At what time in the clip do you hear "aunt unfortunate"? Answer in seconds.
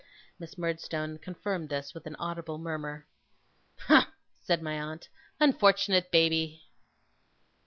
4.79-6.09